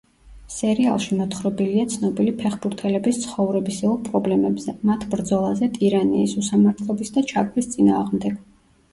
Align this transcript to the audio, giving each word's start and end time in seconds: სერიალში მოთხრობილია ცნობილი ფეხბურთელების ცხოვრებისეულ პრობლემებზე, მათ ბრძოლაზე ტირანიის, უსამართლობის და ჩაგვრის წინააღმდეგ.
სერიალში 0.51 1.15
მოთხრობილია 1.17 1.81
ცნობილი 1.95 2.31
ფეხბურთელების 2.37 3.19
ცხოვრებისეულ 3.25 3.99
პრობლემებზე, 4.07 4.73
მათ 4.91 5.05
ბრძოლაზე 5.11 5.69
ტირანიის, 5.75 6.33
უსამართლობის 6.45 7.13
და 7.19 7.25
ჩაგვრის 7.33 7.69
წინააღმდეგ. 7.75 8.41